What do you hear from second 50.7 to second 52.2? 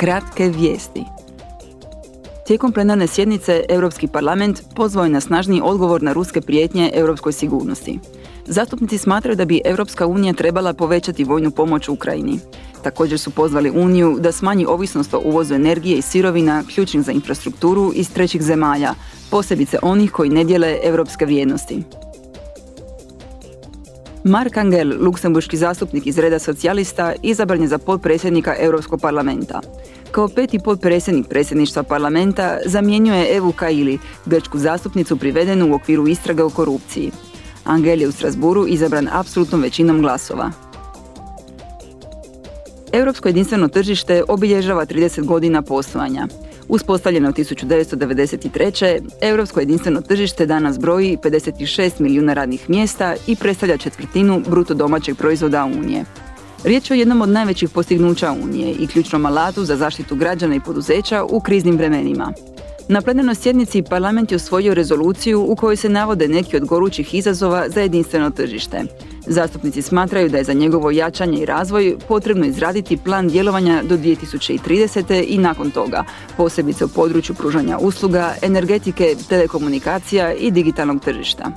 broji 56